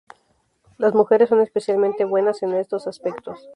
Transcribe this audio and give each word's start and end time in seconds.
Las 0.79 0.95
mujeres 0.95 1.29
son 1.29 1.41
especialmente 1.41 2.05
buenas 2.05 2.41
en 2.41 2.53
estos 2.55 2.87
aspectos. 2.87 3.47